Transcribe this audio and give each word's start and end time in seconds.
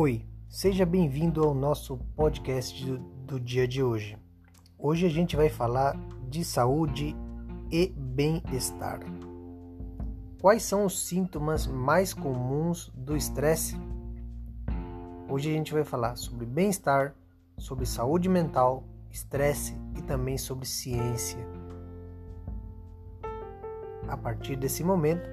Oi, 0.00 0.24
seja 0.48 0.86
bem-vindo 0.86 1.42
ao 1.42 1.52
nosso 1.52 1.98
podcast 2.14 2.86
do, 2.86 2.98
do, 2.98 3.40
dia 3.40 3.66
de 3.66 3.82
hoje. 3.82 4.16
Hoje 4.78 5.04
a 5.04 5.08
gente 5.08 5.34
vai 5.34 5.48
falar 5.48 5.96
de 6.28 6.44
saúde 6.44 7.16
e 7.68 7.88
bem-estar. 7.88 9.00
Quais 10.40 10.62
são 10.62 10.84
os 10.84 11.04
sintomas 11.04 11.66
mais 11.66 12.14
comuns 12.14 12.92
do 12.94 13.16
estresse? 13.16 13.76
Hoje 15.28 15.50
a 15.50 15.52
gente 15.52 15.72
vai 15.72 15.82
falar 15.82 16.14
sobre 16.14 16.46
bem-estar, 16.46 17.12
sobre 17.56 17.84
saúde 17.84 18.28
mental, 18.28 18.84
estresse 19.10 19.74
e 19.96 20.02
também 20.02 20.38
sobre 20.38 20.64
ciência. 20.64 21.44
A 24.06 24.16
partir 24.16 24.54
desse 24.54 24.84
momento, 24.84 25.28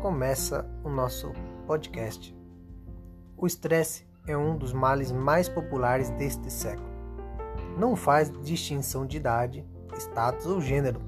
começa 0.00 0.66
o 0.82 0.88
nosso 0.88 1.34
podcast. 1.66 2.34
O 3.38 3.46
estresse 3.46 4.06
é 4.26 4.34
um 4.34 4.56
dos 4.56 4.72
males 4.72 5.12
mais 5.12 5.46
populares 5.46 6.08
deste 6.10 6.50
século. 6.50 6.88
Não 7.78 7.94
faz 7.94 8.32
distinção 8.42 9.04
de 9.04 9.18
idade, 9.18 9.62
status 9.98 10.46
ou 10.46 10.58
gênero, 10.58 11.02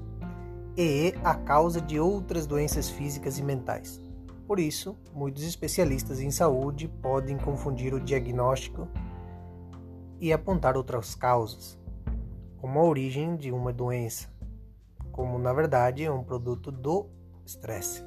e 0.77 1.07
é 1.07 1.27
a 1.27 1.33
causa 1.33 1.81
de 1.81 1.99
outras 1.99 2.45
doenças 2.45 2.87
físicas 2.87 3.39
e 3.39 3.43
mentais. 3.43 3.99
Por 4.45 4.59
isso, 4.59 4.95
muitos 5.11 5.43
especialistas 5.43 6.19
em 6.19 6.29
saúde 6.29 6.87
podem 6.87 7.35
confundir 7.35 7.95
o 7.95 7.99
diagnóstico 7.99 8.87
e 10.19 10.31
apontar 10.31 10.77
outras 10.77 11.15
causas, 11.15 11.79
como 12.57 12.77
a 12.77 12.83
origem 12.83 13.35
de 13.37 13.51
uma 13.51 13.73
doença, 13.73 14.29
como 15.11 15.39
na 15.39 15.51
verdade 15.51 16.03
é 16.03 16.11
um 16.11 16.23
produto 16.23 16.71
do 16.71 17.07
estresse. 17.43 18.03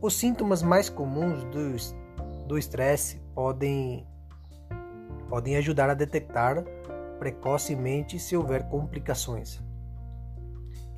Os 0.00 0.14
sintomas 0.14 0.62
mais 0.62 0.88
comuns 0.88 1.44
do 1.44 1.60
do 2.46 2.58
estresse 2.58 3.20
podem, 3.34 4.06
podem 5.28 5.56
ajudar 5.56 5.90
a 5.90 5.94
detectar 5.94 6.64
precocemente 7.18 8.18
se 8.18 8.36
houver 8.36 8.68
complicações, 8.68 9.62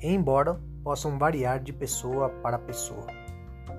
embora 0.01 0.59
possam 0.83 1.17
variar 1.17 1.59
de 1.59 1.71
pessoa 1.71 2.29
para 2.29 2.57
pessoa. 2.57 3.07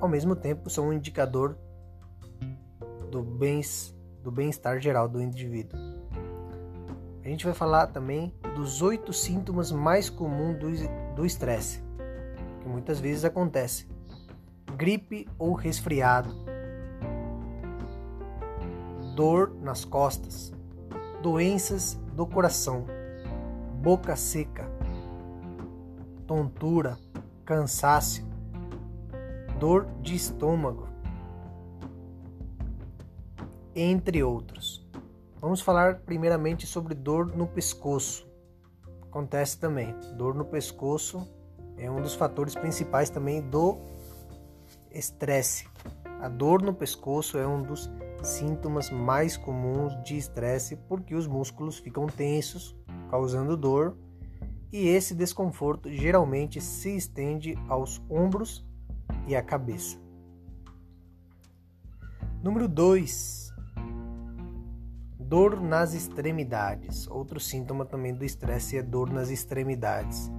Ao 0.01 0.09
mesmo 0.09 0.37
tempo, 0.37 0.71
são 0.71 0.89
um 0.89 0.93
indicador 0.93 1.59
do 3.11 3.23
bem-estar 3.23 3.97
do 4.23 4.31
bem 4.31 4.51
geral 4.81 5.09
do 5.09 5.23
indivíduo. 5.23 5.79
A 7.25 7.29
gente 7.29 7.45
vai 7.45 7.55
falar 7.55 7.89
também 7.89 8.35
dos 8.55 8.83
oito 8.83 9.13
sintomas 9.13 9.71
mais 9.71 10.09
comuns 10.11 10.59
do 11.15 11.25
estresse, 11.25 11.83
que 12.61 12.69
muitas 12.69 13.01
vezes 13.01 13.25
acontece: 13.25 13.87
gripe 14.77 15.29
ou 15.39 15.53
resfriado, 15.53 16.35
dor 19.19 19.53
nas 19.61 19.85
costas, 19.85 20.53
doenças 21.21 21.95
do 22.13 22.25
coração, 22.25 22.87
boca 23.83 24.15
seca, 24.15 24.71
tontura, 26.25 26.97
cansaço, 27.45 28.25
dor 29.59 29.89
de 30.01 30.15
estômago, 30.15 30.87
entre 33.75 34.23
outros. 34.23 34.87
Vamos 35.41 35.61
falar 35.61 35.97
primeiramente 36.03 36.65
sobre 36.65 36.95
dor 36.95 37.35
no 37.37 37.49
pescoço. 37.49 38.25
Acontece 39.03 39.59
também. 39.59 39.97
Dor 40.17 40.33
no 40.33 40.45
pescoço 40.45 41.29
é 41.77 41.91
um 41.91 42.01
dos 42.01 42.15
fatores 42.15 42.55
principais 42.55 43.11
também 43.11 43.43
do 43.43 43.79
estresse. 44.93 45.67
A 46.21 46.29
dor 46.29 46.63
no 46.63 46.73
pescoço 46.73 47.37
é 47.37 47.45
um 47.45 47.61
dos 47.61 47.91
sintomas 48.23 48.91
mais 48.91 49.37
comuns 49.37 49.95
de 50.03 50.17
estresse 50.17 50.77
porque 50.89 51.15
os 51.15 51.27
músculos 51.27 51.79
ficam 51.79 52.07
tensos, 52.07 52.77
causando 53.11 53.57
dor, 53.57 53.97
e 54.73 54.89
esse 54.89 55.15
desconforto 55.15 55.91
geralmente 55.91 56.61
se 56.61 56.95
estende 56.95 57.57
aos 57.69 58.03
ombros 58.11 58.67
e 59.27 59.35
à 59.35 59.43
cabeça. 59.43 59.99
Número 62.43 62.69
2. 62.69 63.53
Dor 65.19 65.61
nas 65.61 65.93
extremidades. 65.93 67.07
Outro 67.09 67.41
síntoma 67.41 67.85
também 67.85 68.15
do 68.15 68.25
estresse 68.25 68.77
é 68.77 68.83
dor 68.83 69.11
nas 69.11 69.31
extremidades. 69.31 70.31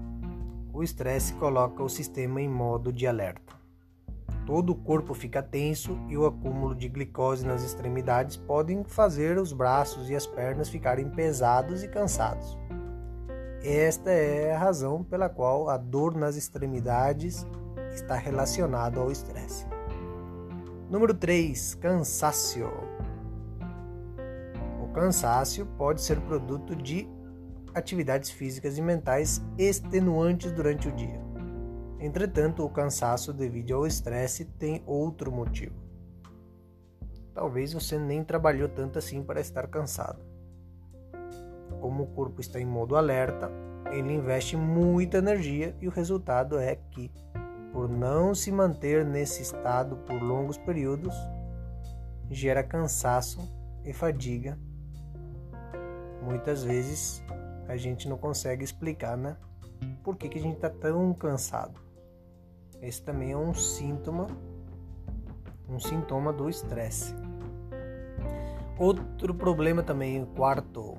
O 0.72 0.82
estresse 0.82 1.34
coloca 1.34 1.84
o 1.84 1.90
sistema 1.90 2.42
em 2.42 2.48
modo 2.48 2.94
de 2.94 3.06
alerta. 3.06 3.59
Todo 4.50 4.72
o 4.72 4.76
corpo 4.76 5.14
fica 5.14 5.44
tenso 5.44 5.96
e 6.08 6.18
o 6.18 6.26
acúmulo 6.26 6.74
de 6.74 6.90
glicose 6.90 7.46
nas 7.46 7.64
extremidades 7.64 8.36
podem 8.36 8.84
fazer 8.84 9.38
os 9.38 9.54
braços 9.54 10.10
e 10.10 10.16
as 10.16 10.26
pernas 10.26 10.68
ficarem 10.68 11.08
pesados 11.08 11.84
e 11.84 11.88
cansados. 11.88 12.58
Esta 13.64 14.10
é 14.10 14.56
a 14.56 14.58
razão 14.58 15.04
pela 15.04 15.30
qual 15.30 15.70
a 15.70 15.78
dor 15.78 16.16
nas 16.16 16.36
extremidades 16.36 17.46
está 17.94 18.16
relacionada 18.16 19.00
ao 19.00 19.12
estresse. 19.12 19.68
Número 20.90 21.14
3, 21.14 21.76
cansaço. 21.76 22.72
O 24.82 24.88
cansaço 24.88 25.64
pode 25.78 26.02
ser 26.02 26.20
produto 26.22 26.76
de 26.76 27.08
atividades 27.76 28.32
físicas 28.32 28.80
e 28.80 28.82
mentais 28.82 29.44
extenuantes 29.60 30.52
durante 30.52 30.88
o 30.88 30.92
dia. 30.92 31.29
Entretanto, 32.00 32.64
o 32.64 32.70
cansaço 32.70 33.34
devido 33.34 33.74
ao 33.74 33.86
estresse 33.86 34.46
tem 34.46 34.82
outro 34.86 35.32
motivo. 35.32 35.76
Talvez 37.34 37.74
você 37.74 38.00
nem 38.00 38.24
trabalhou 38.24 38.70
tanto 38.70 38.98
assim 38.98 39.22
para 39.22 39.42
estar 39.42 39.68
cansado. 39.68 40.20
Como 41.82 42.04
o 42.04 42.08
corpo 42.08 42.40
está 42.40 42.60
em 42.60 42.66
modo 42.66 42.96
alerta, 42.96 43.52
ele 43.92 44.14
investe 44.14 44.56
muita 44.56 45.18
energia 45.18 45.76
e 45.82 45.88
o 45.88 45.92
resultado 45.92 46.58
é 46.58 46.76
que, 46.76 47.12
por 47.74 47.90
não 47.90 48.34
se 48.34 48.52
manter 48.52 49.06
nesse 49.06 49.42
estado 49.42 49.98
por 49.98 50.22
longos 50.22 50.58
períodos, 50.58 51.14
gera 52.30 52.64
cansaço 52.64 53.40
e 53.84 53.92
fadiga. 53.92 54.58
Muitas 56.22 56.64
vezes 56.64 57.24
a 57.68 57.76
gente 57.76 58.08
não 58.08 58.18
consegue 58.18 58.64
explicar, 58.64 59.18
né? 59.18 59.36
Por 60.04 60.16
que, 60.16 60.30
que 60.30 60.40
a 60.40 60.42
gente 60.42 60.56
está 60.56 60.70
tão 60.70 61.14
cansado? 61.14 61.89
Esse 62.82 63.02
também 63.02 63.32
é 63.32 63.38
um 63.38 63.54
síntoma, 63.54 64.28
um 65.68 65.80
sintoma 65.80 66.32
do 66.32 66.50
estresse. 66.50 67.14
Outro 68.78 69.34
problema 69.34 69.84
também, 69.84 70.24
o 70.24 70.26
quarto, 70.28 70.98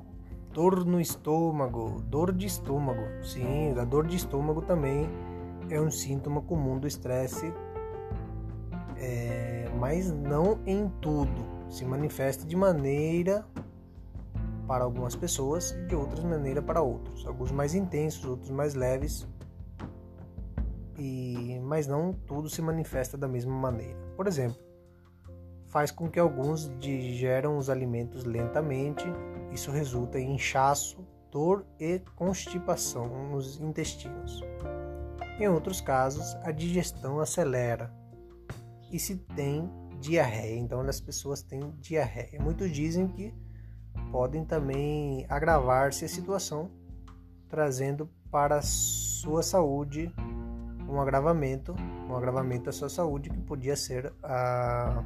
dor 0.53 0.85
no 0.85 1.01
estômago, 1.01 2.03
dor 2.03 2.33
de 2.33 2.47
estômago. 2.47 3.01
Sim, 3.23 3.75
a 3.79 3.85
dor 3.85 4.07
de 4.07 4.17
estômago 4.17 4.61
também 4.63 5.09
é 5.71 5.81
um 5.81 5.91
síntoma 5.91 6.43
comum 6.43 6.79
do 6.79 6.87
estresse, 6.87 7.53
é, 8.97 9.71
mas 9.79 10.13
não 10.13 10.59
em 10.67 10.89
tudo. 11.01 11.61
Se 11.71 11.85
manifesta 11.85 12.45
de 12.45 12.57
maneira 12.57 13.47
para 14.67 14.85
algumas 14.85 15.17
pessoas 15.17 15.73
e 15.73 15.87
de 15.87 15.95
outras 15.95 16.23
maneira 16.23 16.61
para 16.61 16.83
outros. 16.83 17.27
Alguns 17.27 17.51
mais 17.51 17.75
intensos, 17.75 18.25
outros 18.25 18.51
mais 18.51 18.75
leves, 18.75 19.27
e 21.01 21.59
mas 21.61 21.87
não 21.87 22.13
tudo 22.13 22.51
se 22.51 22.61
manifesta 22.61 23.17
da 23.17 23.27
mesma 23.27 23.55
maneira. 23.55 23.99
Por 24.17 24.27
exemplo, 24.27 24.59
faz 25.67 25.91
com 25.91 26.11
que 26.11 26.21
alguns 26.21 26.71
digeram 26.79 27.57
os 27.57 27.71
alimentos 27.71 28.25
lentamente, 28.25 29.05
isso 29.51 29.71
resulta 29.71 30.19
em 30.19 30.35
inchaço, 30.35 31.07
dor 31.31 31.65
e 31.79 32.01
constipação 32.15 33.31
nos 33.31 33.59
intestinos. 33.61 34.43
Em 35.39 35.49
outros 35.49 35.81
casos, 35.81 36.35
a 36.43 36.53
digestão 36.53 37.19
acelera 37.19 37.91
e 38.93 38.99
se 38.99 39.17
tem 39.17 39.71
diarreia. 40.01 40.59
Então, 40.59 40.81
as 40.81 41.01
pessoas 41.01 41.41
têm 41.41 41.61
diarreia. 41.79 42.39
Muitos 42.43 42.71
dizem 42.71 43.09
que 43.09 43.33
podem 44.13 44.45
também 44.45 45.25
agravar-se 45.31 46.05
a 46.05 46.09
situação, 46.09 46.71
trazendo 47.49 48.11
para 48.31 48.61
sua 48.61 49.43
saúde 49.43 50.13
um 50.91 51.01
agravamento, 51.01 51.75
um 52.09 52.17
agravamento 52.17 52.65
da 52.65 52.73
sua 52.73 52.89
saúde 52.89 53.31
que 53.31 53.39
podia 53.39 53.77
ser 53.77 54.13
a 54.23 55.03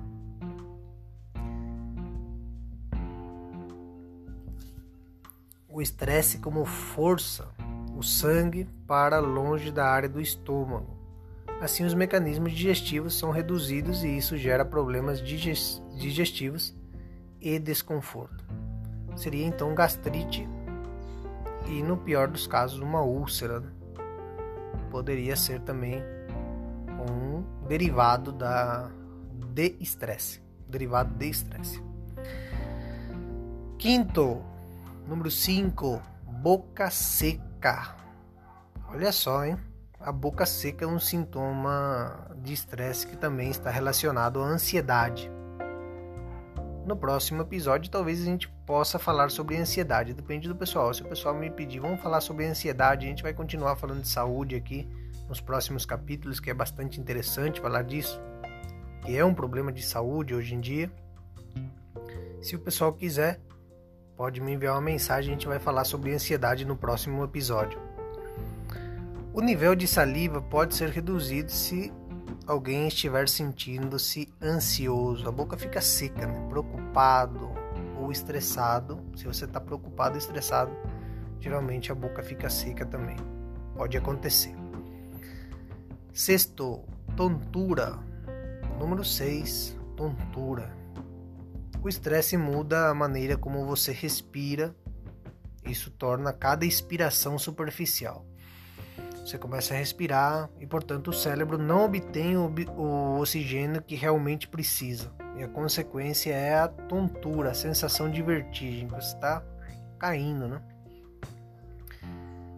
o 5.69 5.82
estresse 5.82 6.38
como 6.38 6.64
força 6.64 7.48
o 7.96 8.02
sangue 8.02 8.69
para 8.86 9.19
longe 9.19 9.70
da 9.72 9.86
área 9.86 10.08
do 10.08 10.20
estômago. 10.20 10.96
Assim, 11.60 11.84
os 11.84 11.94
mecanismos 11.94 12.52
digestivos 12.52 13.19
são 13.19 13.30
reduzidos 13.30 14.04
e 14.04 14.16
isso 14.16 14.37
gera 14.37 14.64
problemas 14.64 15.20
digestivos 15.20 16.76
e 17.40 17.58
desconforto. 17.58 18.44
Seria 19.16 19.46
então 19.46 19.75
gastrite 19.75 20.48
e, 21.66 21.82
no 21.82 21.96
pior 21.96 22.28
dos 22.28 22.46
casos, 22.46 22.80
uma 22.80 23.02
úlcera. 23.02 23.62
Poderia 24.94 25.35
ser 25.35 25.58
também 25.62 26.00
um 27.11 27.43
derivado 27.67 28.31
da 28.31 28.88
de 29.52 29.76
estresse, 29.81 30.41
derivado 30.69 31.12
de 31.17 31.29
estresse. 31.29 31.82
Quinto, 33.76 34.41
número 35.08 35.32
5, 35.32 36.00
boca 36.41 36.93
seca. 36.93 37.96
Olha 38.88 39.11
só, 39.11 39.44
hein? 39.44 39.56
A 39.99 40.12
boca 40.12 40.46
seca 40.46 40.85
é 40.85 40.88
um 40.88 41.00
sintoma 41.00 42.31
de 42.37 42.52
estresse 42.52 43.05
que 43.05 43.17
também 43.17 43.50
está 43.50 43.70
relacionado 43.70 44.40
à 44.40 44.47
ansiedade. 44.47 45.29
No 46.87 46.97
próximo 46.97 47.43
episódio, 47.43 47.90
talvez 47.90 48.23
a 48.23 48.26
gente 48.26 48.49
possa 48.66 48.99
falar 48.99 49.31
sobre 49.31 49.56
ansiedade, 49.56 50.14
depende 50.14 50.49
do 50.49 50.56
pessoal. 50.56 50.93
Se 50.93 51.02
o 51.02 51.08
pessoal 51.08 51.34
me 51.34 51.50
pedir, 51.50 51.81
vamos 51.81 52.00
falar 52.00 52.20
sobre 52.20 52.46
ansiedade, 52.46 53.06
a 53.06 53.08
gente 53.08 53.22
vai 53.22 53.34
continuar 53.34 53.76
falando 53.76 54.00
de 54.00 54.08
saúde 54.08 54.55
aqui 54.55 54.88
nos 55.28 55.40
próximos 55.40 55.84
capítulos, 55.84 56.40
que 56.40 56.50
é 56.50 56.55
bastante 56.55 57.00
interessante 57.00 57.61
falar 57.61 57.82
disso, 57.82 58.20
que 59.05 59.16
é 59.16 59.25
um 59.25 59.34
problema 59.34 59.70
de 59.70 59.82
saúde 59.82 60.34
hoje 60.34 60.55
em 60.55 60.61
dia. 60.61 60.90
Se 62.40 62.56
o 62.56 62.58
pessoal 62.58 62.93
quiser, 62.93 63.40
pode 64.16 64.40
me 64.40 64.52
enviar 64.52 64.75
uma 64.75 64.81
mensagem, 64.81 65.31
a 65.31 65.34
gente 65.34 65.46
vai 65.46 65.58
falar 65.58 65.84
sobre 65.84 66.14
ansiedade 66.14 66.64
no 66.64 66.76
próximo 66.76 67.22
episódio. 67.22 67.78
O 69.32 69.40
nível 69.40 69.75
de 69.75 69.87
saliva 69.87 70.40
pode 70.40 70.75
ser 70.75 70.90
reduzido 70.90 71.50
se 71.50 71.93
alguém 72.46 72.87
estiver 72.87 73.28
sentindo-se 73.28 74.32
ansioso, 74.40 75.28
a 75.28 75.32
boca 75.32 75.56
fica 75.56 75.81
seca, 75.81 76.26
né? 76.26 76.46
preocupado 76.49 77.53
ou 77.99 78.11
estressado. 78.11 79.00
Se 79.17 79.26
você 79.26 79.44
está 79.44 79.61
preocupado 79.61 80.19
estressado, 80.19 80.73
geralmente 81.41 81.91
a 81.91 81.94
boca 81.94 82.23
fica 82.23 82.49
seca 82.49 82.85
também. 82.85 83.17
Pode 83.76 83.96
acontecer. 83.96 84.55
Sexto, 86.12 86.85
tontura. 87.17 87.99
Número 88.79 89.05
6, 89.05 89.76
tontura. 89.96 90.73
O 91.82 91.88
estresse 91.88 92.37
muda 92.37 92.88
a 92.88 92.94
maneira 92.94 93.37
como 93.37 93.67
você 93.67 93.93
respira. 93.93 94.75
Isso 95.64 95.90
torna 95.90 96.32
cada 96.32 96.64
expiração 96.64 97.38
superficial. 97.38 98.26
Você 99.25 99.38
começa 99.38 99.73
a 99.73 99.79
respirar 99.79 100.50
e, 100.61 100.67
portanto, 100.67 101.08
o 101.08 101.12
cérebro 101.12 101.56
não 101.56 101.87
obtém 101.87 102.37
o 102.37 103.19
oxigênio 103.19 103.81
que 103.81 103.94
realmente 103.94 104.47
precisa. 104.47 105.11
E 105.36 105.42
a 105.42 105.48
consequência 105.48 106.32
é 106.32 106.54
a 106.54 106.69
tontura, 106.69 107.50
a 107.50 107.54
sensação 107.54 108.10
de 108.10 108.22
vertigem. 108.22 108.86
Você 108.88 109.14
está 109.14 109.42
caindo, 109.98 110.48
né? 110.48 110.62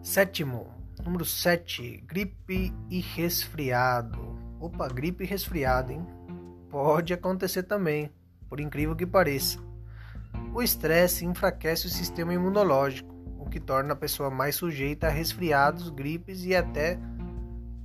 Sétimo, 0.03 0.67
número 1.03 1.25
7, 1.25 2.03
gripe 2.07 2.73
e 2.89 2.99
resfriado. 2.99 4.37
Opa, 4.59 4.87
gripe 4.87 5.23
e 5.23 5.27
resfriado, 5.27 5.91
hein? 5.91 6.05
Pode 6.69 7.13
acontecer 7.13 7.63
também, 7.63 8.11
por 8.49 8.59
incrível 8.59 8.95
que 8.95 9.05
pareça. 9.05 9.59
O 10.53 10.61
estresse 10.61 11.25
enfraquece 11.25 11.87
o 11.87 11.89
sistema 11.89 12.33
imunológico 12.33 13.17
o 13.47 13.49
que 13.49 13.59
torna 13.61 13.93
a 13.93 13.95
pessoa 13.95 14.29
mais 14.29 14.55
sujeita 14.55 15.07
a 15.07 15.09
resfriados, 15.09 15.89
gripes 15.89 16.43
e 16.43 16.53
até 16.53 16.99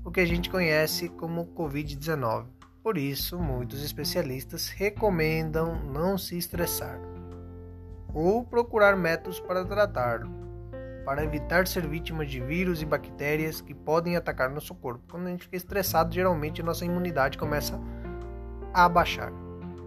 o 0.05 0.11
que 0.11 0.21
a 0.21 0.27
gente 0.27 0.51
conhece 0.51 1.09
como 1.09 1.47
Covid-19. 1.55 2.47
Por 2.83 2.99
isso, 2.99 3.39
muitos 3.39 3.81
especialistas 3.85 4.69
recomendam 4.69 5.81
não 5.85 6.19
se 6.19 6.37
estressar 6.37 6.99
ou 8.13 8.45
procurar 8.45 8.97
métodos 8.97 9.39
para 9.39 9.65
tratá-lo, 9.65 10.29
para 11.05 11.23
evitar 11.23 11.69
ser 11.69 11.87
vítima 11.87 12.27
de 12.27 12.41
vírus 12.41 12.83
e 12.83 12.85
bactérias 12.85 13.61
que 13.61 13.73
podem 13.73 14.17
atacar 14.17 14.51
nosso 14.51 14.75
corpo. 14.75 15.05
Quando 15.09 15.29
a 15.29 15.31
gente 15.31 15.45
fica 15.45 15.57
estressado, 15.57 16.13
geralmente 16.13 16.61
nossa 16.61 16.85
imunidade 16.85 17.39
começa 17.39 17.81
a 18.75 18.85
abaixar. 18.85 19.33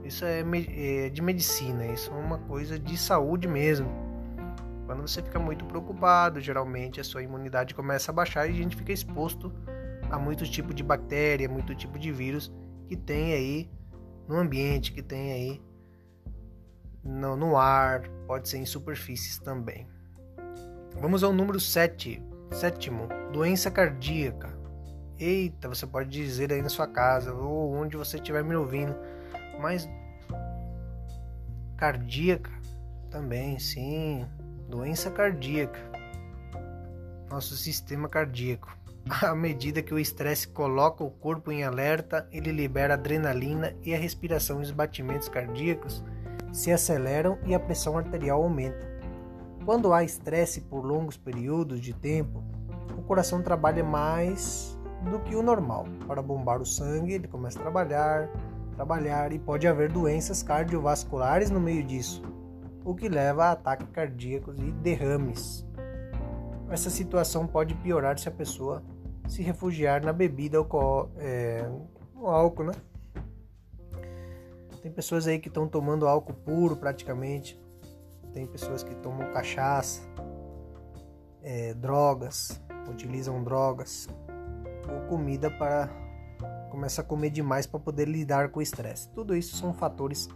Isso 0.05 0.23
é, 0.23 0.39
é 0.69 1.09
de 1.09 1.21
medicina, 1.21 1.85
isso 1.87 2.11
é 2.11 2.15
uma 2.15 2.37
coisa 2.37 2.79
de 2.79 2.97
saúde 2.97 3.45
mesmo. 3.45 3.89
Quando 4.85 5.01
você 5.01 5.21
fica 5.21 5.37
muito 5.37 5.65
preocupado, 5.65 6.39
geralmente 6.39 7.01
a 7.01 7.03
sua 7.03 7.21
imunidade 7.21 7.75
começa 7.75 8.09
a 8.09 8.13
baixar 8.13 8.47
e 8.47 8.51
a 8.51 8.55
gente 8.55 8.77
fica 8.77 8.93
exposto 8.93 9.51
a 10.09 10.17
muitos 10.17 10.49
tipos 10.49 10.73
de 10.73 10.83
bactéria, 10.83 11.49
muito 11.49 11.75
tipo 11.75 11.99
de 11.99 12.09
vírus 12.09 12.49
que 12.87 12.95
tem 12.95 13.33
aí 13.33 13.71
no 14.27 14.37
ambiente, 14.37 14.91
que 14.91 15.01
tem 15.01 15.31
aí 15.31 15.61
no, 17.03 17.35
no 17.35 17.57
ar, 17.57 18.09
pode 18.25 18.49
ser 18.49 18.57
em 18.57 18.65
superfícies 18.65 19.37
também. 19.39 19.87
Vamos 20.99 21.23
ao 21.23 21.33
número 21.33 21.59
7, 21.59 22.21
sétimo, 22.51 23.07
doença 23.31 23.69
cardíaca. 23.69 24.57
Eita, 25.19 25.69
você 25.69 25.85
pode 25.85 26.09
dizer 26.09 26.51
aí 26.51 26.61
na 26.61 26.69
sua 26.69 26.87
casa 26.87 27.33
ou 27.33 27.73
onde 27.73 27.95
você 27.95 28.17
estiver 28.17 28.43
me 28.43 28.55
ouvindo, 28.55 28.95
mas 29.61 29.87
cardíaca 31.77 32.51
também, 33.09 33.57
sim, 33.59 34.25
doença 34.69 35.09
cardíaca, 35.11 35.79
nosso 37.29 37.55
sistema 37.55 38.09
cardíaco. 38.09 38.75
À 39.09 39.35
medida 39.35 39.81
que 39.81 39.93
o 39.93 39.99
estresse 39.99 40.47
coloca 40.47 41.03
o 41.03 41.11
corpo 41.11 41.51
em 41.51 41.63
alerta, 41.63 42.27
ele 42.31 42.51
libera 42.51 42.95
adrenalina 42.95 43.75
e 43.83 43.93
a 43.93 43.97
respiração 43.97 44.59
e 44.59 44.63
os 44.63 44.71
batimentos 44.71 45.29
cardíacos 45.29 46.03
se 46.51 46.71
aceleram 46.71 47.37
e 47.45 47.53
a 47.53 47.59
pressão 47.59 47.97
arterial 47.97 48.41
aumenta. 48.41 48.87
Quando 49.63 49.93
há 49.93 50.03
estresse 50.03 50.61
por 50.61 50.83
longos 50.83 51.17
períodos 51.17 51.79
de 51.79 51.93
tempo, 51.93 52.43
o 52.97 53.01
coração 53.03 53.41
trabalha 53.41 53.83
mais 53.83 54.77
do 55.09 55.19
que 55.19 55.35
o 55.35 55.43
normal. 55.43 55.85
Para 56.07 56.21
bombar 56.21 56.61
o 56.61 56.65
sangue, 56.65 57.13
ele 57.13 57.27
começa 57.27 57.59
a 57.59 57.61
trabalhar, 57.61 58.29
trabalhar 58.75 59.31
e 59.31 59.39
pode 59.39 59.67
haver 59.67 59.91
doenças 59.91 60.41
cardiovasculares 60.41 61.51
no 61.51 61.59
meio 61.59 61.83
disso 61.83 62.23
o 62.85 62.93
que 62.93 63.09
leva 63.09 63.45
a 63.45 63.51
ataques 63.53 63.87
cardíacos 63.91 64.59
e 64.59 64.71
derrames. 64.71 65.65
Essa 66.69 66.91
situação 66.91 67.47
pode 67.47 67.73
piorar 67.73 68.19
se 68.19 68.29
a 68.29 68.31
pessoa 68.31 68.83
se 69.27 69.41
refugiar 69.41 70.03
na 70.03 70.13
bebida 70.13 70.57
alcoó 70.57 71.09
é, 71.17 71.67
no 72.13 72.27
álcool, 72.27 72.65
né? 72.65 72.73
Tem 74.81 74.91
pessoas 74.91 75.25
aí 75.25 75.39
que 75.39 75.47
estão 75.47 75.67
tomando 75.67 76.07
álcool 76.07 76.33
puro 76.33 76.75
praticamente, 76.75 77.59
tem 78.33 78.45
pessoas 78.45 78.83
que 78.83 78.93
tomam 78.95 79.31
cachaça, 79.33 80.01
é, 81.41 81.73
drogas, 81.73 82.61
utilizam 82.89 83.43
drogas 83.43 84.07
ou 84.87 85.07
comida 85.07 85.49
para 85.49 85.89
começar 86.69 87.01
a 87.01 87.05
comer 87.05 87.29
demais 87.29 87.65
para 87.65 87.79
poder 87.79 88.07
lidar 88.07 88.49
com 88.49 88.59
o 88.59 88.61
estresse. 88.61 89.09
Tudo 89.09 89.35
isso 89.35 89.55
são 89.55 89.73
fatores 89.73 90.27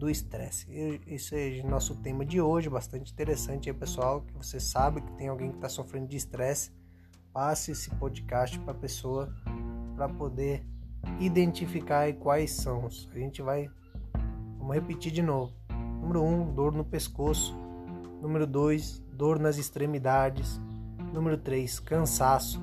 do 0.00 0.08
estresse. 0.08 0.66
Esse 1.06 1.60
é 1.60 1.62
nosso 1.62 1.96
tema 1.96 2.24
de 2.24 2.40
hoje, 2.40 2.70
bastante 2.70 3.12
interessante 3.12 3.68
aí, 3.68 3.74
pessoal, 3.74 4.22
que 4.22 4.32
você 4.34 4.58
sabe 4.58 5.00
que 5.00 5.12
tem 5.12 5.28
alguém 5.28 5.50
que 5.50 5.56
está 5.56 5.68
sofrendo 5.68 6.06
de 6.06 6.16
estresse, 6.16 6.72
passe 7.32 7.72
esse 7.72 7.90
podcast 7.90 8.58
para 8.60 8.72
a 8.72 8.76
pessoa 8.76 9.32
para 9.96 10.08
poder 10.08 10.64
identificar 11.18 12.12
quais 12.14 12.52
são. 12.52 12.86
A 12.86 13.18
gente 13.18 13.42
vai, 13.42 13.70
vamos 14.58 14.74
repetir 14.74 15.12
de 15.12 15.22
novo. 15.22 15.52
Número 16.00 16.22
1, 16.22 16.40
um, 16.40 16.54
dor 16.54 16.72
no 16.72 16.84
pescoço. 16.84 17.56
Número 18.20 18.46
2, 18.46 19.00
dor 19.12 19.38
nas 19.38 19.58
extremidades. 19.58 20.60
Número 21.12 21.36
3, 21.38 21.80
cansaço. 21.80 22.60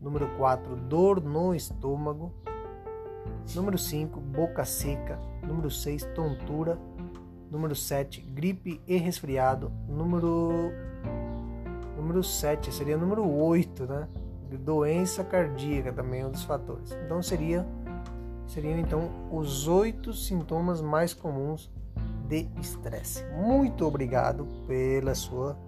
Número 0.00 0.28
4, 0.36 0.76
dor 0.76 1.22
no 1.22 1.54
estômago. 1.54 2.32
Número 3.54 3.78
5, 3.78 4.20
boca 4.20 4.64
seca. 4.64 5.18
Número 5.42 5.70
6, 5.70 6.04
tontura. 6.14 6.78
Número 7.50 7.74
7, 7.74 8.20
gripe 8.20 8.80
e 8.86 8.96
resfriado. 8.96 9.70
Número 9.88 10.72
número 11.96 12.22
7 12.22 12.72
seria 12.72 12.96
número 12.96 13.28
8, 13.28 13.86
né? 13.86 14.08
Doença 14.60 15.24
cardíaca 15.24 15.92
também 15.92 16.20
é 16.20 16.26
um 16.26 16.30
dos 16.30 16.44
fatores. 16.44 16.92
Então 17.04 17.20
seria 17.20 17.66
seriam 18.46 18.78
então 18.78 19.10
os 19.32 19.66
oito 19.66 20.12
sintomas 20.12 20.80
mais 20.80 21.12
comuns 21.12 21.70
de 22.28 22.48
estresse. 22.60 23.24
Muito 23.32 23.86
obrigado 23.86 24.46
pela 24.66 25.14
sua 25.14 25.58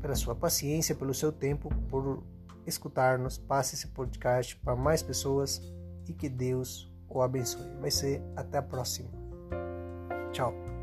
pela 0.00 0.14
sua 0.14 0.34
paciência, 0.34 0.94
pelo 0.94 1.12
seu 1.12 1.32
tempo, 1.32 1.68
por 1.88 2.22
escutar-nos. 2.66 3.38
Passe 3.38 3.74
esse 3.74 3.88
podcast 3.88 4.56
para 4.56 4.76
mais 4.76 5.02
pessoas 5.02 5.60
e 6.06 6.12
que 6.12 6.28
Deus 6.28 6.92
o 7.08 7.22
abençoe. 7.22 7.66
Vai 7.80 7.90
ser 7.90 8.22
até 8.36 8.58
a 8.58 8.62
próxima. 8.62 9.08
Tchau. 10.32 10.75